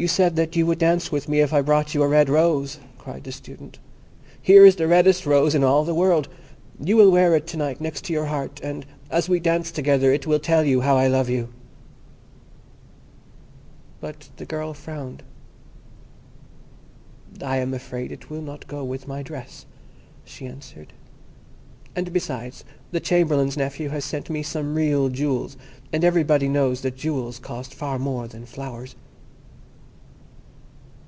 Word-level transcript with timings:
"You 0.00 0.06
said 0.06 0.36
that 0.36 0.54
you 0.54 0.64
would 0.64 0.78
dance 0.78 1.10
with 1.10 1.28
me 1.28 1.40
if 1.40 1.52
I 1.52 1.60
brought 1.60 1.92
you 1.92 2.04
a 2.04 2.06
red 2.06 2.28
rose," 2.28 2.78
cried 2.98 3.24
the 3.24 3.32
Student. 3.32 3.80
"Here 4.40 4.64
is 4.64 4.76
the 4.76 4.86
reddest 4.86 5.26
rose 5.26 5.56
in 5.56 5.64
all 5.64 5.84
the 5.84 5.92
world. 5.92 6.28
You 6.80 6.96
will 6.96 7.10
wear 7.10 7.34
it 7.34 7.48
to 7.48 7.56
night 7.56 7.80
next 7.80 8.08
your 8.08 8.26
heart, 8.26 8.60
and 8.62 8.86
as 9.10 9.28
we 9.28 9.40
dance 9.40 9.72
together 9.72 10.12
it 10.12 10.24
will 10.24 10.38
tell 10.38 10.62
you 10.62 10.82
how 10.82 10.96
I 10.96 11.08
love 11.08 11.28
you." 11.28 11.48
But 14.00 14.28
the 14.36 14.44
girl 14.44 14.72
frowned. 14.72 15.24
"I 17.42 17.56
am 17.56 17.74
afraid 17.74 18.12
it 18.12 18.30
will 18.30 18.40
not 18.42 18.68
go 18.68 18.84
with 18.84 19.08
my 19.08 19.24
dress," 19.24 19.66
she 20.24 20.46
answered; 20.46 20.92
"and, 21.96 22.12
besides, 22.12 22.64
the 22.92 23.00
Chamberlain's 23.00 23.56
nephew 23.56 23.88
has 23.88 24.04
sent 24.04 24.30
me 24.30 24.44
some 24.44 24.76
real 24.76 25.08
jewels, 25.08 25.56
and 25.92 26.04
everybody 26.04 26.46
knows 26.48 26.82
that 26.82 26.96
jewels 26.96 27.40
cost 27.40 27.74
far 27.74 27.98
more 27.98 28.28
than 28.28 28.46
flowers." 28.46 28.94